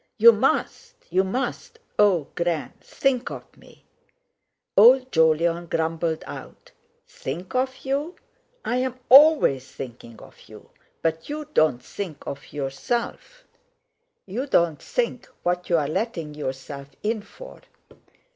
"You 0.17 0.31
must! 0.31 0.95
You 1.11 1.23
must! 1.23 1.77
Oh! 1.99 2.27
Gran—think 2.33 3.29
of 3.29 3.55
me!" 3.55 3.85
Old 4.75 5.11
Jolyon 5.11 5.67
grumbled 5.67 6.23
out: 6.25 6.71
"Think 7.07 7.53
of 7.53 7.85
you—I'm 7.85 8.97
always 9.09 9.71
thinking 9.71 10.19
of 10.19 10.49
you, 10.49 10.71
but 11.03 11.29
you 11.29 11.47
don't 11.53 11.83
think 11.85 12.25
of 12.25 12.51
yourself; 12.51 13.43
you 14.25 14.47
don't 14.47 14.81
think 14.81 15.29
what 15.43 15.69
you're 15.69 15.87
letting 15.87 16.33
yourself 16.33 16.87
in 17.03 17.21
for. 17.21 17.61